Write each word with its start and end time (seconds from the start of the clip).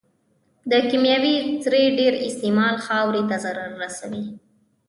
د 0.71 0.73
کيمياوي 0.89 1.35
سرې 1.63 1.81
ډېر 1.99 2.13
استعمال 2.27 2.75
خاورې 2.85 3.23
ته 3.29 3.35
ضرر 3.45 3.69
رسوي. 3.83 4.23